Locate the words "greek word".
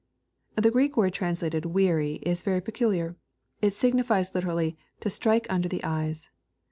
0.71-1.13